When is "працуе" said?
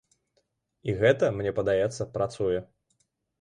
2.17-2.59